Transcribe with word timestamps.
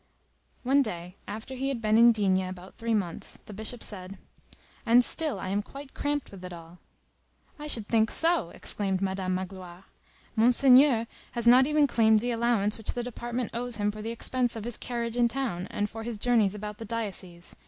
One 0.63 0.81
day, 0.81 1.15
after 1.27 1.53
he 1.53 1.67
had 1.67 1.79
been 1.79 1.95
in 1.95 2.11
D—— 2.11 2.41
about 2.41 2.73
three 2.79 2.95
months, 2.95 3.37
the 3.45 3.53
Bishop 3.53 3.83
said:— 3.83 4.17
"And 4.83 5.05
still 5.05 5.39
I 5.39 5.49
am 5.49 5.61
quite 5.61 5.93
cramped 5.93 6.31
with 6.31 6.43
it 6.43 6.51
all!" 6.51 6.79
"I 7.59 7.67
should 7.67 7.85
think 7.87 8.09
so!" 8.09 8.49
exclaimed 8.49 8.99
Madame 8.99 9.35
Magloire. 9.35 9.83
"Monseigneur 10.35 11.05
has 11.33 11.45
not 11.45 11.67
even 11.67 11.85
claimed 11.85 12.19
the 12.19 12.31
allowance 12.31 12.79
which 12.79 12.93
the 12.93 13.03
department 13.03 13.51
owes 13.53 13.77
him 13.77 13.91
for 13.91 14.01
the 14.01 14.09
expense 14.09 14.55
of 14.55 14.63
his 14.63 14.75
carriage 14.75 15.17
in 15.17 15.27
town, 15.27 15.67
and 15.69 15.87
for 15.87 16.01
his 16.01 16.17
journeys 16.17 16.55
about 16.55 16.79
the 16.79 16.85
diocese. 16.85 17.55